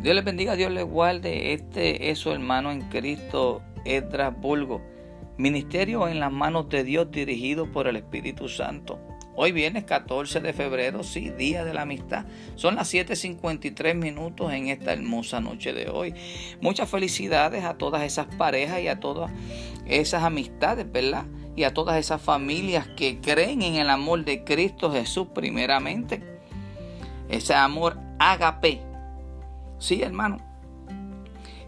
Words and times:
Dios 0.00 0.14
les 0.14 0.24
bendiga, 0.24 0.54
Dios 0.54 0.70
les 0.70 0.84
guarde. 0.84 1.52
Este 1.52 2.10
es 2.10 2.20
su 2.20 2.30
hermano 2.30 2.70
en 2.70 2.82
Cristo, 2.82 3.62
Edras 3.84 4.32
Bulgo. 4.40 4.80
Ministerio 5.38 6.06
en 6.06 6.20
las 6.20 6.30
manos 6.30 6.68
de 6.68 6.84
Dios 6.84 7.10
dirigido 7.10 7.72
por 7.72 7.88
el 7.88 7.96
Espíritu 7.96 8.48
Santo. 8.48 9.00
Hoy 9.34 9.50
viernes 9.50 9.84
14 9.84 10.38
de 10.38 10.52
febrero, 10.52 11.02
sí, 11.02 11.30
Día 11.30 11.64
de 11.64 11.74
la 11.74 11.82
Amistad. 11.82 12.26
Son 12.54 12.76
las 12.76 12.94
7.53 12.94 13.96
minutos 13.96 14.52
en 14.52 14.68
esta 14.68 14.92
hermosa 14.92 15.40
noche 15.40 15.72
de 15.72 15.88
hoy. 15.88 16.14
Muchas 16.60 16.88
felicidades 16.88 17.64
a 17.64 17.74
todas 17.74 18.04
esas 18.04 18.26
parejas 18.36 18.80
y 18.80 18.86
a 18.86 19.00
todas 19.00 19.32
esas 19.84 20.22
amistades, 20.22 20.90
¿verdad? 20.90 21.24
Y 21.56 21.64
a 21.64 21.74
todas 21.74 21.96
esas 21.96 22.22
familias 22.22 22.86
que 22.96 23.20
creen 23.20 23.62
en 23.62 23.74
el 23.74 23.90
amor 23.90 24.24
de 24.24 24.44
Cristo 24.44 24.92
Jesús 24.92 25.26
primeramente. 25.34 26.22
Ese 27.28 27.54
amor 27.54 27.98
agape 28.20 28.87
Sí, 29.78 30.02
hermano. 30.02 30.38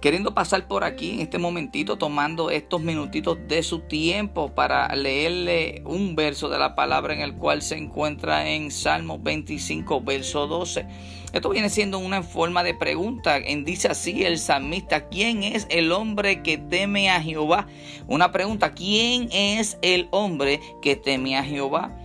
Queriendo 0.00 0.34
pasar 0.34 0.68
por 0.68 0.84
aquí 0.84 1.14
en 1.14 1.20
este 1.20 1.38
momentito, 1.38 1.96
tomando 1.96 2.50
estos 2.50 2.80
minutitos 2.80 3.38
de 3.48 3.62
su 3.62 3.80
tiempo 3.80 4.54
para 4.54 4.94
leerle 4.94 5.82
un 5.84 6.14
verso 6.14 6.48
de 6.48 6.58
la 6.58 6.76
palabra 6.76 7.14
en 7.14 7.22
el 7.22 7.34
cual 7.34 7.62
se 7.62 7.76
encuentra 7.76 8.48
en 8.48 8.70
Salmo 8.70 9.18
25, 9.18 10.02
verso 10.02 10.46
12. 10.46 10.86
Esto 11.32 11.48
viene 11.48 11.70
siendo 11.70 11.98
una 11.98 12.22
forma 12.22 12.62
de 12.62 12.74
pregunta. 12.74 13.36
En 13.38 13.64
dice 13.64 13.88
así 13.88 14.22
el 14.24 14.38
salmista, 14.38 15.08
¿quién 15.08 15.42
es 15.42 15.66
el 15.70 15.90
hombre 15.90 16.42
que 16.42 16.56
teme 16.56 17.10
a 17.10 17.20
Jehová? 17.20 17.66
Una 18.06 18.30
pregunta, 18.30 18.74
¿quién 18.74 19.28
es 19.32 19.76
el 19.82 20.08
hombre 20.12 20.60
que 20.82 20.94
teme 20.94 21.36
a 21.36 21.42
Jehová? 21.42 21.96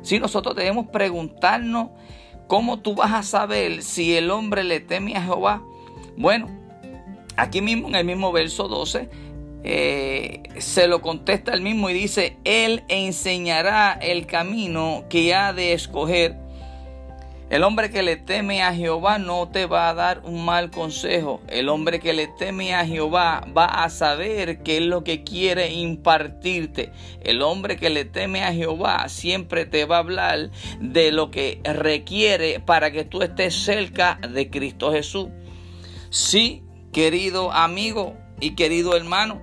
Si 0.00 0.18
nosotros 0.20 0.56
debemos 0.56 0.86
preguntarnos 0.86 1.88
¿Cómo 2.46 2.78
tú 2.78 2.94
vas 2.94 3.12
a 3.12 3.22
saber 3.22 3.82
si 3.82 4.16
el 4.16 4.30
hombre 4.30 4.64
le 4.64 4.80
teme 4.80 5.16
a 5.16 5.22
Jehová? 5.22 5.62
Bueno, 6.16 6.48
aquí 7.36 7.60
mismo 7.60 7.88
en 7.88 7.96
el 7.96 8.04
mismo 8.04 8.32
verso 8.32 8.68
12 8.68 9.08
eh, 9.64 10.42
se 10.58 10.86
lo 10.86 11.02
contesta 11.02 11.52
el 11.52 11.60
mismo 11.60 11.90
y 11.90 11.94
dice, 11.94 12.36
Él 12.44 12.84
enseñará 12.88 13.92
el 13.94 14.26
camino 14.26 15.04
que 15.10 15.34
ha 15.34 15.52
de 15.52 15.72
escoger 15.72 16.36
el 17.48 17.62
hombre 17.62 17.90
que 17.90 18.02
le 18.02 18.16
teme 18.16 18.62
a 18.62 18.74
Jehová 18.74 19.18
no 19.18 19.48
te 19.48 19.66
va 19.66 19.88
a 19.88 19.94
dar 19.94 20.20
un 20.24 20.44
mal 20.44 20.70
consejo. 20.72 21.40
El 21.46 21.68
hombre 21.68 22.00
que 22.00 22.12
le 22.12 22.26
teme 22.26 22.74
a 22.74 22.84
Jehová 22.84 23.46
va 23.56 23.66
a 23.66 23.88
saber 23.88 24.64
qué 24.64 24.78
es 24.78 24.82
lo 24.82 25.04
que 25.04 25.22
quiere 25.22 25.72
impartirte. 25.72 26.90
El 27.22 27.42
hombre 27.42 27.76
que 27.76 27.88
le 27.88 28.04
teme 28.04 28.42
a 28.42 28.52
Jehová 28.52 29.08
siempre 29.08 29.64
te 29.64 29.84
va 29.84 29.96
a 29.96 30.00
hablar 30.00 30.50
de 30.80 31.12
lo 31.12 31.30
que 31.30 31.60
requiere 31.62 32.58
para 32.58 32.90
que 32.90 33.04
tú 33.04 33.22
estés 33.22 33.54
cerca 33.54 34.18
de 34.28 34.50
Cristo 34.50 34.90
Jesús. 34.90 35.28
Sí, 36.10 36.64
querido 36.92 37.52
amigo 37.52 38.16
y 38.40 38.56
querido 38.56 38.96
hermano, 38.96 39.40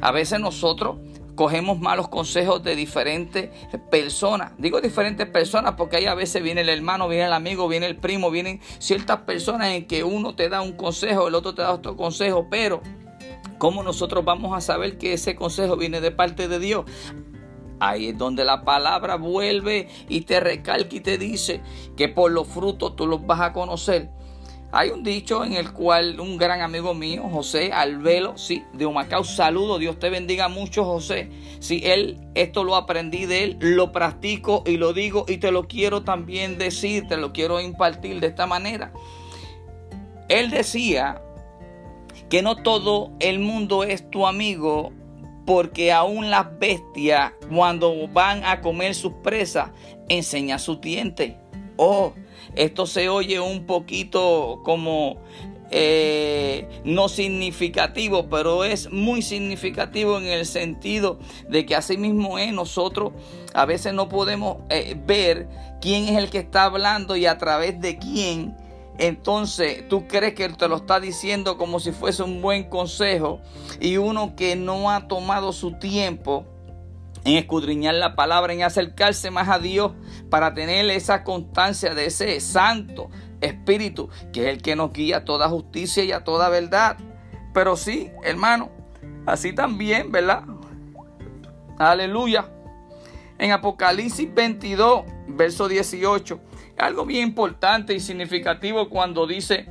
a 0.00 0.10
veces 0.10 0.40
nosotros 0.40 0.96
cogemos 1.38 1.78
malos 1.78 2.08
consejos 2.08 2.64
de 2.64 2.74
diferentes 2.74 3.50
personas. 3.92 4.54
Digo 4.58 4.80
diferentes 4.80 5.24
personas 5.28 5.74
porque 5.76 5.98
ahí 5.98 6.06
a 6.06 6.16
veces 6.16 6.42
viene 6.42 6.62
el 6.62 6.68
hermano, 6.68 7.06
viene 7.06 7.26
el 7.26 7.32
amigo, 7.32 7.68
viene 7.68 7.86
el 7.86 7.94
primo, 7.94 8.32
vienen 8.32 8.60
ciertas 8.80 9.18
personas 9.18 9.68
en 9.68 9.86
que 9.86 10.02
uno 10.02 10.34
te 10.34 10.48
da 10.48 10.62
un 10.62 10.72
consejo, 10.72 11.28
el 11.28 11.36
otro 11.36 11.54
te 11.54 11.62
da 11.62 11.72
otro 11.72 11.96
consejo, 11.96 12.48
pero 12.50 12.82
¿cómo 13.56 13.84
nosotros 13.84 14.24
vamos 14.24 14.56
a 14.56 14.60
saber 14.60 14.98
que 14.98 15.12
ese 15.12 15.36
consejo 15.36 15.76
viene 15.76 16.00
de 16.00 16.10
parte 16.10 16.48
de 16.48 16.58
Dios? 16.58 16.86
Ahí 17.78 18.08
es 18.08 18.18
donde 18.18 18.44
la 18.44 18.64
palabra 18.64 19.14
vuelve 19.14 19.86
y 20.08 20.22
te 20.22 20.40
recalca 20.40 20.96
y 20.96 20.98
te 20.98 21.18
dice 21.18 21.60
que 21.96 22.08
por 22.08 22.32
los 22.32 22.48
frutos 22.48 22.96
tú 22.96 23.06
los 23.06 23.24
vas 23.24 23.42
a 23.42 23.52
conocer. 23.52 24.10
Hay 24.70 24.90
un 24.90 25.02
dicho 25.02 25.44
en 25.44 25.54
el 25.54 25.72
cual 25.72 26.20
un 26.20 26.36
gran 26.36 26.60
amigo 26.60 26.92
mío, 26.92 27.26
José 27.30 27.72
Alvelo, 27.72 28.36
sí, 28.36 28.64
de 28.74 28.84
Humacao, 28.84 29.24
saludo, 29.24 29.78
Dios 29.78 29.98
te 29.98 30.10
bendiga 30.10 30.48
mucho, 30.48 30.84
José. 30.84 31.30
Si 31.58 31.80
él, 31.84 32.18
esto 32.34 32.64
lo 32.64 32.76
aprendí 32.76 33.24
de 33.24 33.44
él, 33.44 33.56
lo 33.60 33.92
practico 33.92 34.62
y 34.66 34.76
lo 34.76 34.92
digo 34.92 35.24
y 35.26 35.38
te 35.38 35.52
lo 35.52 35.66
quiero 35.66 36.02
también 36.02 36.58
decir, 36.58 37.08
te 37.08 37.16
lo 37.16 37.32
quiero 37.32 37.60
impartir 37.60 38.20
de 38.20 38.26
esta 38.26 38.46
manera. 38.46 38.92
Él 40.28 40.50
decía 40.50 41.22
que 42.28 42.42
no 42.42 42.56
todo 42.56 43.12
el 43.20 43.38
mundo 43.38 43.84
es 43.84 44.10
tu 44.10 44.26
amigo 44.26 44.92
porque 45.46 45.92
aún 45.92 46.28
las 46.28 46.58
bestias 46.58 47.32
cuando 47.48 48.06
van 48.08 48.44
a 48.44 48.60
comer 48.60 48.94
sus 48.94 49.14
presas 49.22 49.70
enseñan 50.10 50.58
su 50.58 50.76
diente. 50.76 51.38
Oh, 51.78 52.12
esto 52.54 52.86
se 52.86 53.08
oye 53.08 53.40
un 53.40 53.66
poquito 53.66 54.60
como 54.64 55.18
eh, 55.70 56.66
no 56.84 57.08
significativo, 57.08 58.28
pero 58.30 58.64
es 58.64 58.90
muy 58.90 59.20
significativo 59.20 60.16
en 60.18 60.26
el 60.26 60.46
sentido 60.46 61.18
de 61.48 61.66
que 61.66 61.74
así 61.74 61.98
mismo 61.98 62.38
es 62.38 62.52
nosotros 62.54 63.12
a 63.52 63.66
veces 63.66 63.92
no 63.92 64.08
podemos 64.08 64.58
eh, 64.70 64.96
ver 65.06 65.46
quién 65.80 66.04
es 66.04 66.16
el 66.16 66.30
que 66.30 66.38
está 66.38 66.64
hablando 66.64 67.16
y 67.16 67.26
a 67.26 67.36
través 67.38 67.80
de 67.80 67.98
quién. 67.98 68.56
Entonces 68.98 69.86
tú 69.88 70.08
crees 70.08 70.34
que 70.34 70.48
te 70.48 70.68
lo 70.68 70.76
está 70.76 71.00
diciendo 71.00 71.56
como 71.56 71.80
si 71.80 71.92
fuese 71.92 72.22
un 72.22 72.42
buen 72.42 72.64
consejo 72.64 73.40
y 73.78 73.96
uno 73.96 74.34
que 74.34 74.56
no 74.56 74.90
ha 74.90 75.06
tomado 75.06 75.52
su 75.52 75.72
tiempo 75.78 76.46
en 77.24 77.36
escudriñar 77.36 77.94
la 77.94 78.14
palabra, 78.14 78.52
en 78.52 78.62
acercarse 78.62 79.30
más 79.30 79.48
a 79.48 79.58
Dios 79.58 79.92
para 80.30 80.54
tener 80.54 80.88
esa 80.90 81.24
constancia 81.24 81.94
de 81.94 82.06
ese 82.06 82.40
santo 82.40 83.10
espíritu 83.40 84.08
que 84.32 84.42
es 84.42 84.46
el 84.48 84.62
que 84.62 84.76
nos 84.76 84.92
guía 84.92 85.18
a 85.18 85.24
toda 85.24 85.48
justicia 85.48 86.04
y 86.04 86.12
a 86.12 86.24
toda 86.24 86.48
verdad. 86.48 86.96
Pero 87.54 87.76
sí, 87.76 88.10
hermano, 88.22 88.70
así 89.26 89.54
también, 89.54 90.12
¿verdad? 90.12 90.44
Aleluya. 91.78 92.50
En 93.38 93.52
Apocalipsis 93.52 94.32
22, 94.34 95.04
verso 95.28 95.68
18, 95.68 96.40
algo 96.76 97.06
bien 97.06 97.28
importante 97.28 97.94
y 97.94 98.00
significativo 98.00 98.88
cuando 98.88 99.26
dice, 99.26 99.66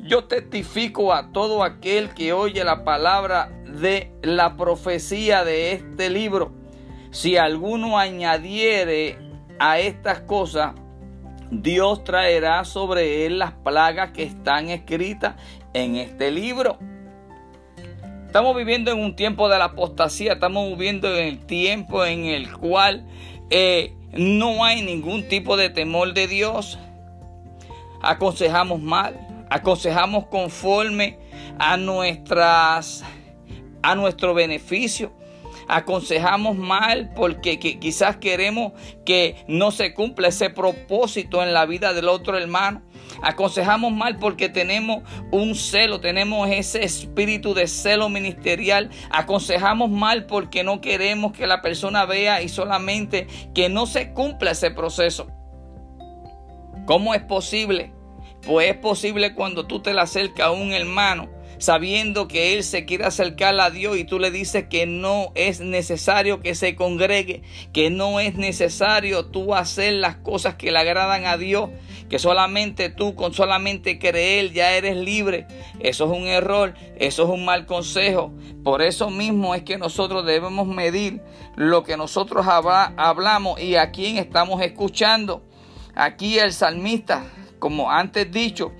yo 0.00 0.24
testifico 0.24 1.12
a 1.12 1.32
todo 1.32 1.64
aquel 1.64 2.10
que 2.14 2.32
oye 2.32 2.64
la 2.64 2.84
palabra 2.84 3.50
de 3.66 4.12
la 4.22 4.56
profecía 4.56 5.44
de 5.44 5.72
este 5.72 6.08
libro 6.08 6.59
si 7.10 7.36
alguno 7.36 7.98
añadiere 7.98 9.18
a 9.58 9.78
estas 9.78 10.20
cosas, 10.20 10.74
Dios 11.50 12.04
traerá 12.04 12.64
sobre 12.64 13.26
él 13.26 13.38
las 13.38 13.52
plagas 13.52 14.12
que 14.12 14.22
están 14.22 14.70
escritas 14.70 15.34
en 15.74 15.96
este 15.96 16.30
libro. 16.30 16.78
Estamos 18.26 18.56
viviendo 18.56 18.92
en 18.92 19.00
un 19.00 19.16
tiempo 19.16 19.48
de 19.48 19.58
la 19.58 19.64
apostasía, 19.66 20.34
estamos 20.34 20.68
viviendo 20.68 21.12
en 21.16 21.26
el 21.26 21.44
tiempo 21.44 22.04
en 22.04 22.26
el 22.26 22.56
cual 22.56 23.04
eh, 23.50 23.92
no 24.12 24.64
hay 24.64 24.82
ningún 24.82 25.26
tipo 25.26 25.56
de 25.56 25.68
temor 25.68 26.14
de 26.14 26.28
Dios. 26.28 26.78
Aconsejamos 28.00 28.80
mal, 28.80 29.46
aconsejamos 29.50 30.26
conforme 30.26 31.18
a 31.58 31.76
nuestras 31.76 33.04
a 33.82 33.94
nuestro 33.94 34.34
beneficio 34.34 35.10
aconsejamos 35.70 36.56
mal 36.56 37.12
porque 37.14 37.58
quizás 37.58 38.16
queremos 38.16 38.72
que 39.06 39.44
no 39.46 39.70
se 39.70 39.94
cumpla 39.94 40.28
ese 40.28 40.50
propósito 40.50 41.42
en 41.42 41.54
la 41.54 41.64
vida 41.66 41.92
del 41.92 42.08
otro 42.08 42.36
hermano. 42.36 42.82
Aconsejamos 43.22 43.92
mal 43.92 44.16
porque 44.18 44.48
tenemos 44.48 45.02
un 45.30 45.54
celo, 45.54 46.00
tenemos 46.00 46.48
ese 46.50 46.84
espíritu 46.84 47.54
de 47.54 47.66
celo 47.66 48.08
ministerial. 48.08 48.90
Aconsejamos 49.10 49.90
mal 49.90 50.26
porque 50.26 50.64
no 50.64 50.80
queremos 50.80 51.32
que 51.32 51.46
la 51.46 51.62
persona 51.62 52.04
vea 52.04 52.42
y 52.42 52.48
solamente 52.48 53.26
que 53.54 53.68
no 53.68 53.86
se 53.86 54.12
cumpla 54.12 54.52
ese 54.52 54.70
proceso. 54.70 55.28
¿Cómo 56.86 57.14
es 57.14 57.22
posible? 57.22 57.92
Pues 58.46 58.70
es 58.70 58.76
posible 58.76 59.34
cuando 59.34 59.66
tú 59.66 59.80
te 59.80 59.94
le 59.94 60.00
acercas 60.00 60.46
a 60.46 60.50
un 60.50 60.72
hermano 60.72 61.39
sabiendo 61.60 62.26
que 62.26 62.54
él 62.54 62.64
se 62.64 62.86
quiere 62.86 63.04
acercar 63.04 63.60
a 63.60 63.70
Dios 63.70 63.98
y 63.98 64.04
tú 64.04 64.18
le 64.18 64.30
dices 64.30 64.64
que 64.68 64.86
no 64.86 65.30
es 65.34 65.60
necesario 65.60 66.40
que 66.40 66.54
se 66.54 66.74
congregue, 66.74 67.42
que 67.74 67.90
no 67.90 68.18
es 68.18 68.34
necesario 68.34 69.26
tú 69.26 69.54
hacer 69.54 69.92
las 69.92 70.16
cosas 70.16 70.54
que 70.54 70.72
le 70.72 70.78
agradan 70.78 71.26
a 71.26 71.36
Dios, 71.36 71.68
que 72.08 72.18
solamente 72.18 72.88
tú 72.88 73.14
con 73.14 73.34
solamente 73.34 73.98
creer 73.98 74.52
ya 74.52 74.72
eres 74.72 74.96
libre. 74.96 75.46
Eso 75.80 76.06
es 76.06 76.18
un 76.18 76.26
error, 76.26 76.74
eso 76.96 77.24
es 77.24 77.28
un 77.28 77.44
mal 77.44 77.66
consejo. 77.66 78.32
Por 78.64 78.80
eso 78.80 79.10
mismo 79.10 79.54
es 79.54 79.62
que 79.62 79.76
nosotros 79.76 80.24
debemos 80.24 80.66
medir 80.66 81.20
lo 81.56 81.84
que 81.84 81.98
nosotros 81.98 82.46
hablamos 82.48 83.60
y 83.60 83.76
a 83.76 83.90
quién 83.90 84.16
estamos 84.16 84.62
escuchando. 84.62 85.44
Aquí 85.94 86.38
el 86.38 86.54
salmista, 86.54 87.26
como 87.58 87.90
antes 87.90 88.32
dicho, 88.32 88.72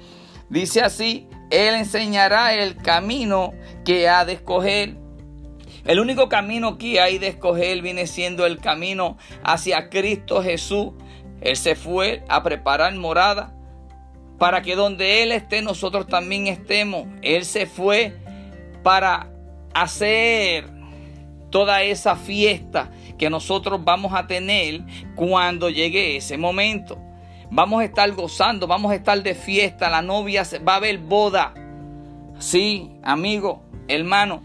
dice 0.49 0.81
así, 0.81 1.27
él 1.51 1.75
enseñará 1.75 2.55
el 2.55 2.77
camino 2.77 3.53
que 3.85 4.09
ha 4.09 4.25
de 4.25 4.35
escoger. 4.35 4.97
El 5.85 5.99
único 5.99 6.29
camino 6.29 6.79
que 6.79 7.01
hay 7.01 7.19
de 7.19 7.29
escoger 7.29 7.83
viene 7.83 8.07
siendo 8.07 8.47
el 8.47 8.59
camino 8.59 9.19
hacia 9.43 9.89
Cristo 9.91 10.43
Jesús. 10.43 10.93
Él 11.41 11.57
se 11.57 11.75
fue 11.75 12.23
a 12.29 12.43
preparar 12.43 12.95
morada 12.95 13.55
para 14.39 14.63
que 14.63 14.77
donde 14.77 15.23
Él 15.23 15.33
esté 15.33 15.61
nosotros 15.61 16.07
también 16.07 16.47
estemos. 16.47 17.09
Él 17.23 17.45
se 17.45 17.67
fue 17.67 18.17
para 18.83 19.29
hacer 19.75 20.69
toda 21.51 21.83
esa 21.83 22.15
fiesta 22.15 22.93
que 23.19 23.29
nosotros 23.29 23.83
vamos 23.85 24.13
a 24.15 24.27
tener 24.27 24.83
cuando 25.17 25.69
llegue 25.69 26.17
ese 26.17 26.39
momento. 26.39 26.99
Vamos 27.53 27.81
a 27.81 27.85
estar 27.85 28.11
gozando, 28.13 28.69
vamos 28.69 28.93
a 28.93 28.95
estar 28.95 29.21
de 29.23 29.35
fiesta, 29.35 29.91
la 29.91 30.03
novia 30.03 30.45
va 30.67 30.75
a 30.75 30.77
haber 30.77 30.99
boda. 30.99 31.53
Sí, 32.39 32.93
amigo, 33.03 33.65
hermano. 33.89 34.43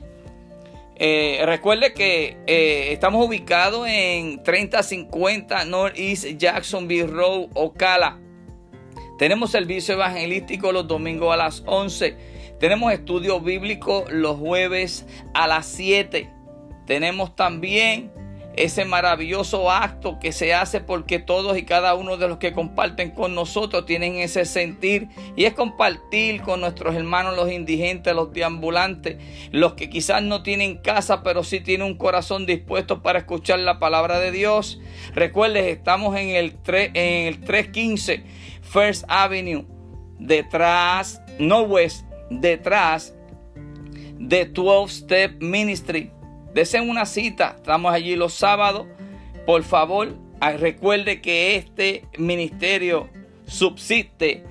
Eh, 0.96 1.44
recuerde 1.46 1.94
que 1.94 2.38
eh, 2.48 2.94
estamos 2.94 3.24
ubicados 3.24 3.88
en 3.88 4.42
3050 4.42 5.66
Northeast 5.66 6.26
Jacksonville 6.38 7.08
Road, 7.08 7.50
Ocala. 7.54 8.20
Tenemos 9.20 9.52
servicio 9.52 9.94
evangelístico 9.94 10.72
los 10.72 10.88
domingos 10.88 11.32
a 11.32 11.38
las 11.38 11.64
11. 11.68 12.18
Tenemos 12.60 12.92
estudio 12.92 13.40
bíblico 13.40 14.06
los 14.10 14.38
jueves 14.38 15.06
a 15.36 15.48
las 15.48 15.68
7. 15.68 16.30
Tenemos 16.88 17.36
también 17.36 18.12
ese 18.58 18.86
maravilloso 18.86 19.72
acto 19.72 20.20
que 20.20 20.32
se 20.32 20.54
hace 20.54 20.82
porque 20.82 21.20
todos 21.20 21.58
y 21.58 21.64
cada 21.64 21.96
uno 21.96 22.18
de 22.18 22.28
los 22.28 22.38
que 22.38 22.54
comparten 22.54 23.12
con 23.12 23.36
nosotros 23.36 23.86
tienen 23.86 24.16
ese 24.16 24.46
sentir 24.46 25.10
y 25.36 25.46
es 25.46 25.54
compartir 25.54 26.42
con 26.42 26.62
nuestros 26.62 26.96
hermanos 26.96 27.36
los 27.36 27.52
indigentes, 27.52 28.14
los 28.16 28.34
deambulantes, 28.34 29.18
los 29.52 29.74
que 29.74 29.90
quizás 29.90 30.24
no 30.24 30.44
tienen 30.44 30.78
casa 30.78 31.24
pero 31.24 31.44
sí 31.44 31.60
tienen 31.60 31.88
un 31.88 31.98
corazón 31.98 32.46
dispuesto 32.46 33.02
para 33.02 33.20
escuchar 33.20 33.60
la 33.60 33.80
palabra 33.80 34.20
de 34.20 34.32
Dios. 34.32 34.80
Recuerden, 35.14 35.66
estamos 35.66 36.16
en 36.18 36.30
el, 36.30 36.58
en 36.68 37.28
el 37.28 37.40
315 37.42 38.24
First 38.62 39.06
Avenue, 39.08 39.66
detrás, 40.20 41.22
no 41.40 41.62
west, 41.62 42.06
detrás 42.30 43.16
de 44.20 44.46
12 44.46 44.94
Step 44.94 45.42
Ministry. 45.42 46.12
Deseen 46.56 46.90
una 46.90 47.06
cita, 47.06 47.56
estamos 47.58 47.94
allí 47.94 48.16
los 48.16 48.34
sábados. 48.34 48.88
Por 49.46 49.64
favor, 49.64 50.16
ah, 50.40 50.54
recuerde 50.54 51.22
que 51.22 51.58
este 51.58 52.06
ministerio 52.18 53.10
subsiste 53.46 54.44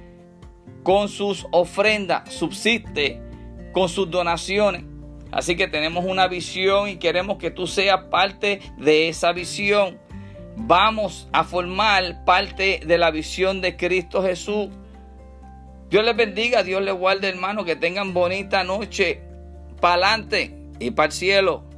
con 0.83 1.09
sus 1.09 1.47
ofrendas, 1.51 2.33
subsiste 2.33 3.23
con 3.73 3.89
sus 3.89 4.11
donaciones. 4.11 4.85
Así 5.33 5.57
que 5.57 5.67
tenemos 5.67 6.05
una 6.05 6.29
visión 6.29 6.91
y 6.91 6.97
queremos 6.97 7.39
que 7.39 7.51
tú 7.51 7.67
seas 7.67 8.05
parte 8.11 8.61
de 8.77 9.09
esa 9.09 9.33
visión 9.33 9.99
vamos 10.57 11.29
a 11.33 11.43
formar 11.43 12.25
parte 12.25 12.81
de 12.87 12.99
la 12.99 13.11
visión 13.11 13.63
de 13.63 13.77
Cristo 13.77 14.23
Jesús. 14.23 14.69
Dios 15.89 16.05
les 16.05 16.15
bendiga, 16.15 16.63
Dios 16.63 16.83
les 16.83 16.95
guarde 16.95 17.29
hermano, 17.31 17.65
que 17.65 17.77
tengan 17.77 18.15
bonita 18.15 18.63
noche 18.63 19.23
para 19.81 19.95
adelante 19.95 20.55
y 20.79 20.91
para 20.91 21.07
el 21.07 21.13
cielo. 21.13 21.74